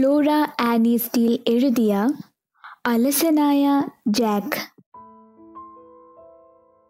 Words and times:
Flora 0.00 0.30
Annie 0.60 0.96
Steel 0.96 1.38
എഴുതിയ 1.48 2.08
അലസനായ 2.86 3.82
Jack. 4.06 4.84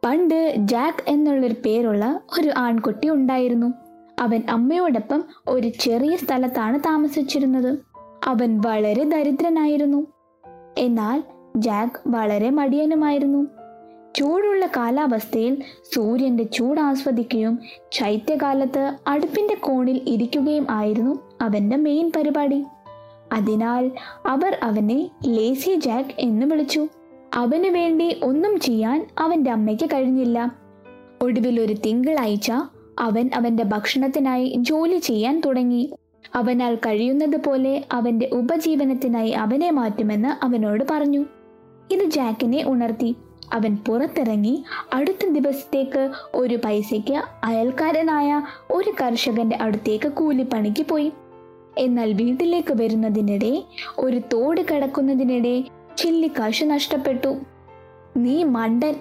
പണ്ട് 0.04 0.54
ജാക്ക് 0.56 1.10
എന്നുള്ളൊരു 1.10 1.54
പേരുള്ള 1.66 2.20
ഒരു 2.40 2.50
ആൺകുട്ടി 2.56 3.10
ഉണ്ടായിരുന്നു. 3.10 3.72
അവൻ 4.20 4.42
അമ്മയോടൊപ്പം 4.50 5.24
ഒരു 5.48 5.68
ചെറിയ 5.68 6.16
സ്ഥലത്താണ് 6.16 6.80
താമസിച്ചിരുന്നത്. 6.80 7.78
അവൻ 8.26 8.62
വളരെ 8.66 9.04
ദരിദ്രനായിരുന്നു. 9.04 10.06
എന്നാൽ 10.78 11.22
ജാക്ക് 11.56 12.08
വളരെ 12.08 12.50
മടിയനുമായിരുന്നു. 12.50 13.46
ചൂടുള്ള 14.16 14.66
കാലാവസ്ഥയിൽ 14.66 15.62
സൂര്യന്റെ 15.94 16.44
ചൂട് 16.44 16.80
ആസ്വദിക്കുകയും 16.80 17.58
ശൈത്യകാലത്ത് 17.92 18.92
അടുപ്പിന്റെ 19.06 19.54
കോണിൽ 19.54 20.00
ഇരിക്കുകയും 20.08 20.66
ആയിരുന്നു 20.70 21.38
അവന്റെ 21.40 21.76
മെയിൻ 21.76 22.12
പരിപാടി. 22.16 22.64
അതിനാൽ 23.32 23.90
അവർ 24.26 24.58
അവനെ 24.62 25.10
ലേസി 25.26 25.74
ജാക്ക് 25.74 26.08
എന്ന് 26.18 26.46
വിളിച്ചു. 26.46 26.86
അവന് 27.34 27.66
വേണ്ടി 27.66 28.20
ഒന്നും 28.22 28.60
ചെയ്യാൻ 28.60 29.06
അവന്റെ 29.18 29.50
അമ്മയ്ക്ക് 29.50 29.84
കഴിഞ്ഞില്ല. 29.84 30.56
ഒടുവിൽ 31.22 31.60
ഒരു 31.60 31.72
തിങ്കളാഴ്ച 31.72 32.52
അവൻ 32.98 33.30
അവന്റെ 33.34 33.64
ഭക്ഷണത്തിനായി 33.64 34.54
ജോലി 34.58 34.98
ചെയ്യാൻ 34.98 35.42
തുടങ്ങി. 35.46 35.90
അവനാൽ 36.34 36.74
കഴിയുന്നത് 36.74 37.36
പോലെ 37.36 37.84
അവന്റെ 37.92 38.30
ഉപജീവനത്തിനായി 38.32 39.30
അവനെ 39.30 39.70
മാറ്റുമെന്ന് 39.70 40.44
അവനോട് 40.44 40.84
പറഞ്ഞു. 40.90 41.24
ഇത് 41.90 42.04
ജാക്കിനെ 42.04 42.64
ഉണർത്തി. 42.66 43.16
അവൻ 43.52 43.76
പുറത്തിറങ്ങി 43.88 44.64
അടുത്ത 44.92 45.26
ദിവസത്തേക്ക് 45.26 46.10
ഒരു 46.34 46.58
പൈസയ്ക്ക് 46.64 47.22
അയൽക്കാരനായ 47.44 48.42
ഒരു 48.70 48.90
കർഷകന്റെ 48.90 49.56
അടുത്തേക്ക് 49.56 50.08
കൂലിപ്പണിക്ക് 50.08 50.86
പോയി. 50.86 51.12
എന്നാൽ 51.78 52.12
വീട്ടിലേക്ക് 52.12 52.74
വരുന്നതിനിടെ 52.74 53.62
ഒരു 53.98 54.20
തോട് 54.32 54.60
കിടക്കുന്നതിനിടെ 54.60 55.64
ചില്ലിക്കാശ് 55.96 56.64
നഷ്ടപ്പെട്ടു. 56.64 57.36
നീ 58.16 58.42
മണ്ടൻ 58.42 58.94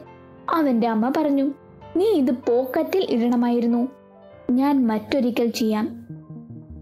അവന്റെ 0.49 0.87
അമ്മ 0.87 1.13
പറഞ്ഞു. 1.17 1.51
നീ 1.95 2.05
ഇത് 2.05 2.31
പോക്കറ്റിൽ 2.31 3.07
ഇടണമായിരുന്നു. 3.09 3.87
ഞാൻ 4.51 4.87
മറ്റൊരിക്കൽ 4.87 5.47
ചെയ്യാം 5.47 6.07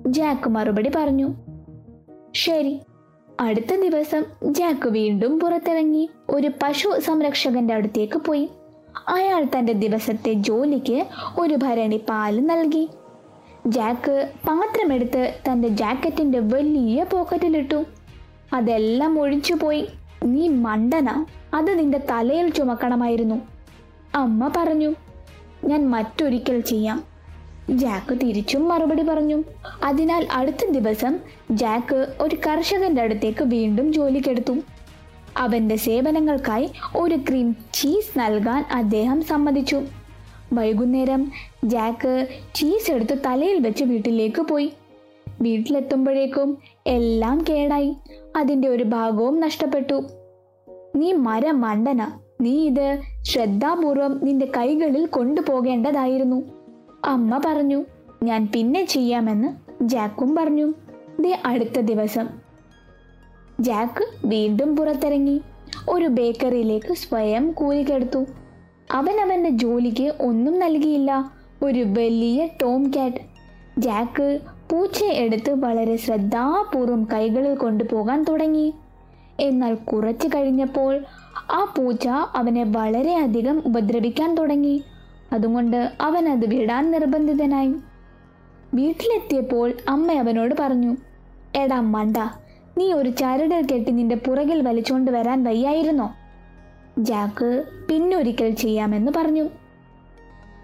ജാക്ക് 0.07 0.49
മറുപടി 0.49 0.91
പറഞ്ഞു. 0.95 1.33
ശരി. 2.35 2.79
അടുത്ത 3.39 3.75
ദിവസം 3.75 4.25
ജാക്ക് 4.43 4.89
വീണ്ടും 4.89 5.39
പുറത്തിറങ്ങി. 5.39 6.09
ഒരു 6.29 6.51
പശു 6.63 6.99
സംരക്ഷകന്റെ 6.99 7.73
അടുത്തേക്ക് 7.73 8.17
പോയി. 8.17 8.49
അയാൾ 9.07 9.45
തന്റെ 9.57 9.73
ദിവസത്തെ 9.73 10.33
ജോലിക്ക് 10.33 11.05
ഒരു 11.39 11.55
ഭരണി 11.55 12.01
പാൽ 12.09 12.45
നൽകി. 12.45 12.89
ജാക്ക് 13.67 14.29
പാത്രമെടുത്ത് 14.47 15.33
തന്റെ 15.51 15.67
ജാക്കറ്റിന്റെ 15.67 16.39
വലിയ 16.39 17.03
പോക്കറ്റിലിട്ടു. 17.03 17.85
അതെല്ലാം 18.53 19.21
ഒഴിച്ചു 19.21 19.53
പോയി. 19.53 19.87
നീ 20.23 20.47
മണ്ടന? 20.47 21.25
അത് 21.53 21.79
നിന്റെ 21.79 21.97
തലയിൽ 21.97 22.49
ചുമക്കണമായിരുന്നു. 22.49 23.35
അമ്മ 24.15 24.51
പറഞ്ഞു 24.57 24.95
ഞാൻ 25.65 25.89
മറ്റൊരിക്കൽ 25.89 26.59
ചെയ്യാം. 26.59 27.03
ജാക്ക് 27.69 28.13
തിരിച്ചും 28.13 28.67
മറുപടി 28.67 29.03
പറഞ്ഞു. 29.03 29.43
അതിനാൽ 29.83 30.27
അടുത്ത 30.31 30.69
ദിവസം 30.69 31.19
ജാക്ക് 31.51 32.13
ഒരു 32.21 32.35
കർഷകന്റെ 32.35 33.01
അടുത്തേക്ക് 33.01 33.43
വീണ്ടും 33.43 33.93
ജോലിക്കെടുത്തു. 33.93 34.55
അവന്റെ 35.37 35.75
സേവനങ്ങൾക്കായി 35.75 36.71
ഒരു 36.97 37.15
ക്രീം 37.15 37.55
ചീസ് 37.73 38.19
നൽകാൻ 38.19 38.65
അദ്ദേഹം 38.71 39.23
സമ്മതിച്ചു. 39.23 39.81
വൈകുന്നേരം 40.53 41.31
ജാക്ക് 41.63 42.27
ചീസ് 42.55 42.91
എടുത്ത് 42.91 43.17
തലയിൽ 43.25 43.59
വെച്ച് 43.59 43.83
വീട്ടിലേക്ക് 43.83 44.41
പോയി. 44.41 44.73
വീട്ടിലെത്തുമ്പോഴേക്കും 45.41 46.57
എല്ലാം 46.87 47.45
കേടായി. 47.49 47.95
അതിന്റെ 48.35 48.67
ഒരു 48.67 48.83
ഭാഗവും 48.83 49.39
നഷ്ടപ്പെട്ടു. 49.39 50.03
നീ 50.95 51.13
മരം 51.13 51.61
മണ്ടന. 51.61 52.11
നീ 52.41 52.65
ഇത് 52.65 53.01
ശ്രദ്ധാപൂർവം 53.21 54.19
നിന്റെ 54.23 54.51
കൈകളിൽ 54.57 55.05
കൊണ്ടുപോകേണ്ടതായിരുന്നു. 55.05 56.43
അമ്മ 57.05 57.41
പറഞ്ഞു 57.45 57.85
ഞാൻ 58.23 58.49
പിന്നെ 58.55 58.85
ചെയ്യാമെന്ന് 58.85 59.47
ജാക്കും 59.83 60.35
പറഞ്ഞു. 60.35 60.73
ദേ 61.19 61.41
അടുത്ത 61.45 61.79
ദിവസം. 61.79 62.27
ജാക്ക് 63.59 64.27
വീണ്ടും 64.27 64.75
പുറത്തിറങ്ങി. 64.75 65.41
ഒരു 65.89 66.05
ബേക്കറിയിലേക്ക് 66.05 66.93
സ്വയം 66.93 67.51
കൂലിക്കെടുത്തു. 67.51 68.25
അവൻ 68.91 69.19
അവന്റെ 69.19 69.49
ജോലിക്ക് 69.49 70.13
ഒന്നും 70.19 70.59
നൽകിയില്ല. 70.59 71.31
ഒരു 71.63 71.79
വലിയ 71.79 72.47
ടോം 72.61 72.91
കാറ്റ്. 72.95 73.17
ജാക്ക് 73.77 74.39
പൂച്ചയെ 74.71 75.09
എടുത്ത് 75.09 75.51
വളരെ 75.53 75.95
ശ്രദ്ധാപൂർവം 75.95 77.07
കൈകളിൽ 77.13 77.55
കൊണ്ടുപോകാൻ 77.55 78.23
തുടങ്ങി. 78.23 78.73
എന്നാൽ 79.39 79.73
കുറച്ചു 79.73 80.27
കഴിഞ്ഞപ്പോൾ 80.27 80.99
ആ 81.51 81.73
പൂച്ച 81.77 82.07
അവനെ 82.07 82.63
വളരെയധികം 82.63 83.63
ഉപദ്രവിക്കാൻ 83.65 84.35
തുടങ്ങി. 84.35 84.83
അതുകൊണ്ട് 85.33 85.91
അവൻ 86.01 86.29
അത് 86.29 86.45
വിടാൻ 86.45 86.91
നിർബന്ധിതനായി. 86.91 87.73
വീട്ടിലെത്തിയപ്പോൾ 88.73 89.73
അമ്മ 89.89 90.11
അവനോട് 90.11 90.55
പറഞ്ഞു 90.59 90.97
എടാ 91.55 91.81
മണ്ട 91.81 92.17
നീ 92.77 92.93
ഒരു 92.93 93.09
ചരടിൽ 93.09 93.67
കെട്ടി 93.73 93.91
നിന്റെ 93.91 94.15
പുറകിൽ 94.15 94.67
വലിച്ചുകൊണ്ട് 94.67 95.11
വരാൻ 95.11 95.43
വയ്യായിരുന്നോ? 95.43 96.13
ജാക്ക് 96.97 97.63
പിന്നൊരിക്കൽ 97.89 98.49
ചെയ്യാമെന്ന് 98.49 99.11
പറഞ്ഞു. 99.15 99.49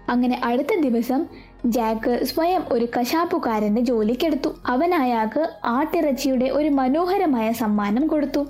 അങ്ങനെ 0.08 0.40
അടുത്ത 0.44 0.80
ദിവസം 0.80 1.26
ജാക്ക് 1.66 2.24
സ്വയം 2.24 2.62
ഒരു 2.72 2.88
കശാപ്പുകാരന്റെ 3.00 3.80
ജോലിക്കെടുത്തു. 3.80 4.48
അവൻ 4.66 4.94
അയാൾക്ക് 4.94 5.50
ആട്ടിറച്ചിയുടെ 5.64 6.44
ഒരു 6.44 6.68
മനോഹരമായ 6.68 7.52
സമ്മാനം 7.52 8.06
കൊടുത്തു. 8.06 8.46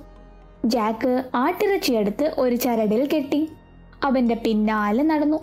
ജാക്ക് 0.65 1.23
ആട്ടിറച്ചിയെടുത്ത് 1.35 2.35
ഒരു 2.37 2.55
ചരടിൽ 2.55 3.09
കെട്ടി. 3.15 3.49
അവന്റെ 4.03 4.35
പിന്നാലെ 4.35 5.03
നടന്നു. 5.03 5.37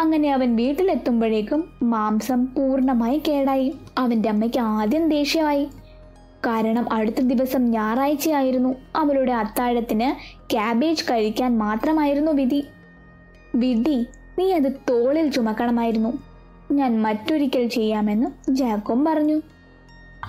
അങ്ങനെ 0.00 0.32
അവൻ 0.32 0.56
വീട്ടിലെത്തുമ്പോഴേക്കും 0.56 1.72
മാംസം 1.82 2.46
പൂർണമായി 2.46 3.22
കേടായി. 3.28 3.74
അവന്റെ 3.98 4.28
അമ്മയ്ക്ക് 4.28 4.58
ആദ്യം 4.58 5.08
ദേഷ്യമായി. 5.08 5.68
കാരണം 6.46 6.92
അടുത്ത 6.92 7.20
ദിവസം 7.20 7.70
ഞായറാഴ്ചയായിരുന്നു. 7.70 8.74
അവളുടെ 8.96 9.32
അത്താഴത്തിന് 9.32 10.38
ക്യാബേജ് 10.52 11.04
കഴിക്കാൻ 11.04 11.58
മാത്രമായിരുന്നു 11.58 12.32
വിധി. 12.32 12.64
വിധി 13.54 14.06
നീ 14.38 14.52
അത് 14.52 14.72
തോളിൽ 14.90 15.30
ചുമക്കണമായിരുന്നു. 15.30 16.18
ഞാൻ 16.72 17.02
മറ്റൊരിക്കൽ 17.02 17.66
ചെയ്യാമെന്ന് 17.66 18.50
ജാക്കും 18.50 19.04
പറഞ്ഞു. 19.04 19.40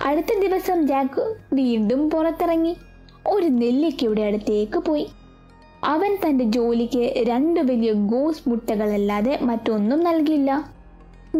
അടുത്ത 0.06 0.40
ദിവസം 0.42 0.88
ജാക്ക് 0.88 1.36
വീണ്ടും 1.54 2.10
പുറത്തിറങ്ങി. 2.10 2.78
ഒരു 3.28 3.46
നെല്ലിക്കയുടെ 3.46 4.22
അടുത്തേക്ക് 4.22 4.78
പോയി. 4.78 5.10
അവൻ 5.84 6.18
തന്റെ 6.26 6.46
ജോലിക്ക് 6.46 7.14
രണ്ട് 7.18 7.60
വലിയ 7.60 7.92
ഗോസ് 7.92 8.50
മുട്ടകളല്ലാതെ 8.50 9.40
മറ്റൊന്നും 9.42 10.04
നൽകിയില്ല. 10.04 10.73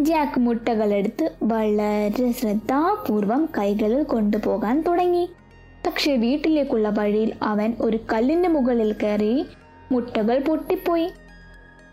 ജാക്ക് 0.02 0.40
മുട്ടകളെടുത്ത് 0.40 1.32
വളരെ 1.44 2.32
ശ്രദ്ധാപൂർവം 2.32 3.50
കൈകളിൽ 3.58 4.04
കൊണ്ടുപോകാൻ 4.04 4.82
തുടങ്ങി. 4.82 5.30
പക്ഷെ 5.88 6.16
വീട്ടിലേക്കുള്ള 6.16 6.90
വഴിയിൽ 6.90 7.34
അവൻ 7.42 7.74
ഒരു 7.82 8.00
കല്ലിന്റെ 8.14 8.50
മുകളിൽ 8.50 8.94
കയറി 8.94 9.46
മുട്ടകൾ 9.92 10.40
പൊട്ടിപ്പോയി. 10.40 11.10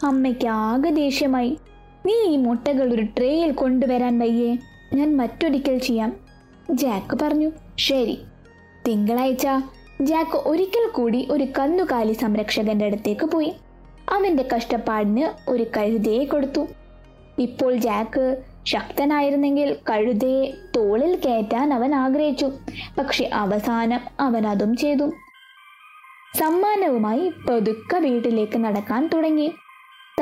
അമ്മയ്ക്ക് 0.04 0.46
ആകെ 0.46 0.90
ദേഷ്യമായി. 0.90 1.58
നീ 2.06 2.12
ഈ 2.12 2.36
മുട്ടകൾ 2.36 2.94
ഒരു 2.94 3.02
ട്രേയിൽ 3.02 3.52
കൊണ്ടുവരാൻ 3.52 4.18
വയ്യേ. 4.18 4.58
ഞാൻ 4.94 5.16
മറ്റൊരിക്കൽ 5.16 5.78
ചെയ്യാം. 5.78 6.16
ജാക്ക് 6.70 7.18
പറഞ്ഞു 7.22 7.52
ശരി. 7.78 8.18
തിങ്കളാഴ്ച 8.88 9.46
ജാക്ക് 10.02 10.36
ഒരിക്കൽ 10.36 10.90
കൂടി 10.94 11.28
ഒരു 11.30 11.46
കന്നുകാലി 11.58 12.12
സംരക്ഷകന്റെ 12.12 12.84
അടുത്തേക്ക് 12.84 13.26
പോയി. 13.26 13.52
അവന്റെ 14.08 14.48
കഷ്ടപ്പാടിന് 14.56 15.50
ഒരു 15.50 15.66
കഴുതയെ 15.76 16.24
കൊടുത്തു. 16.24 16.66
ഇപ്പോൾ 17.40 17.76
ജാക്ക് 17.76 18.42
ശക്തനായിരുന്നെങ്കിൽ 18.66 19.76
കഴുതയെ 19.90 20.54
തോളിൽ 20.76 21.18
കയറ്റാൻ 21.26 21.74
അവൻ 21.74 21.94
ആഗ്രഹിച്ചു. 21.94 22.52
പക്ഷെ 22.98 23.30
അവസാനം 23.32 24.00
അവൻ 24.20 24.46
അതും 24.46 24.76
ചെയ്തു. 24.76 25.10
സമ്മാനവുമായി 26.40 27.32
പതുക്കെ 27.50 27.98
വീട്ടിലേക്ക് 27.98 28.58
നടക്കാൻ 28.58 29.10
തുടങ്ങി. 29.14 29.50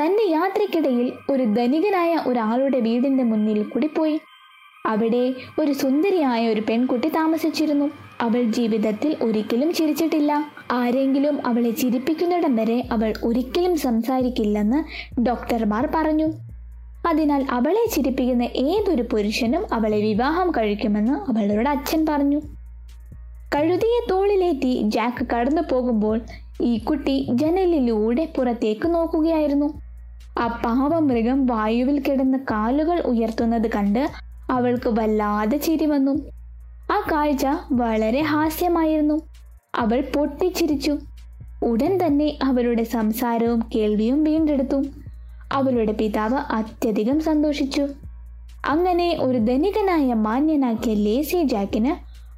തന്റെ 0.01 0.23
യാത്രയ്ക്കിടയിൽ 0.29 1.13
ഒരു 1.29 1.43
ധനികനായ 1.43 2.19
ഒരാളുടെ 2.27 2.79
വീടിന്റെ 2.79 3.23
മുന്നിൽ 3.23 3.63
കൂടി 3.63 3.87
പോയി. 3.87 4.19
അവിടെ 4.85 5.33
ഒരു 5.59 5.71
സുന്ദരിയായ 5.71 6.47
ഒരു 6.47 6.61
പെൺകുട്ടി 6.69 7.07
താമസിച്ചിരുന്നു. 7.09 7.91
അവൾ 8.21 8.43
ജീവിതത്തിൽ 8.43 9.15
ഒരിക്കലും 9.21 9.73
ചിരിച്ചിട്ടില്ല. 9.73 10.45
ആരെങ്കിലും 10.71 11.47
അവളെ 11.47 11.69
ചിരിപ്പിക്കുന്നിടം 11.69 12.55
വരെ 12.55 12.83
അവൾ 12.91 13.13
ഒരിക്കലും 13.23 13.77
സംസാരിക്കില്ലെന്ന് 13.77 14.79
ഡോക്ടർമാർ 15.21 15.89
പറഞ്ഞു. 15.95 16.48
അതിനാൽ 17.09 17.47
അവളെ 17.51 17.89
ചിരിപ്പിക്കുന്ന 17.95 18.43
ഏതൊരു 18.43 19.01
പുരുഷനും 19.01 19.73
അവളെ 19.73 19.97
വിവാഹം 19.97 20.51
കഴിക്കുമെന്ന് 20.51 21.13
അവളുടെ 21.13 21.69
അച്ഛൻ 21.69 22.05
പറഞ്ഞു. 22.09 22.41
കഴുതിയെ 23.55 24.07
തോളിലേറ്റി 24.09 24.81
ജാക്ക് 24.83 25.27
കടന്നു 25.27 25.61
പോകുമ്പോൾ 25.71 26.21
ഈ 26.61 26.77
കുട്ടി 26.77 27.27
ജനലിലൂടെ 27.29 28.33
പുറത്തേക്ക് 28.37 28.87
നോക്കുകയായിരുന്നു. 28.87 29.81
ആ 30.39 30.61
പാവമൃഗം 30.65 31.45
വായുവിൽ 31.45 31.99
കിടന്ന് 31.99 32.37
കാലുകൾ 32.37 32.99
ഉയർത്തുന്നത് 32.99 33.67
കണ്ട് 33.67 34.09
അവൾക്ക് 34.51 34.89
വല്ലാതെ 34.89 35.57
ചിരി 35.57 35.85
വന്നു. 35.85 36.11
ആ 36.91 37.07
കാഴ്ച 37.11 37.47
വളരെ 37.71 38.21
ഹാസ്യമായിരുന്നു. 38.21 39.21
അവൾ 39.75 40.01
പൊട്ടിച്ചിരിച്ചു. 40.15 40.97
ഉടൻ 41.63 41.99
തന്നെ 42.05 42.37
അവരുടെ 42.43 42.83
സംസാരവും 42.83 43.69
കേൾവിയും 43.75 44.23
വീണ്ടെടുത്തു. 44.23 44.83
അവളുടെ 45.51 45.91
പിതാവ് 45.91 46.35
അത്യധികം 46.35 47.19
സന്തോഷിച്ചു. 47.19 47.87
അങ്ങനെ 48.65 49.17
ഒരു 49.21 49.37
ധനികനായ 49.37 50.13
മാന്യനാക്കിയ 50.13 50.93
ലേസി 50.93 51.43
ജാക്കിന് 51.43 51.95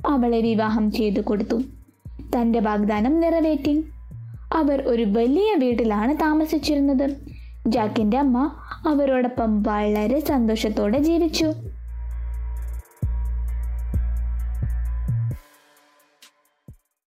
അവളെ 0.07 0.41
വിവാഹം 0.41 0.91
ചെയ്തു 0.91 1.21
കൊടുത്തു. 1.21 1.61
തന്റെ 2.35 2.59
വാഗ്ദാനം 2.59 3.19
നിറവേറ്റി. 3.19 3.85
അവർ 4.53 4.81
ഒരു 4.87 5.03
വലിയ 5.03 5.55
വീട്ടിലാണ് 5.55 6.15
താമസിച്ചിരുന്നത്. 6.15 7.15
ജാക്കിന്റെ 7.67 8.17
അമ്മ 8.17 8.51
അവരോടൊപ്പം 8.87 9.63
വളരെ 9.63 10.19
സന്തോഷത്തോടെ 10.19 10.99
ജീവിച്ചു. 10.99 11.53